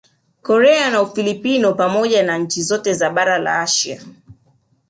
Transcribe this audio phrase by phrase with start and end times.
[0.41, 4.01] Korea na Ufilipino pamoja na nchi zote za bara la Asia